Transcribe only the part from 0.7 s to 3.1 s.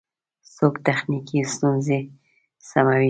تخنیکی ستونزی سموي؟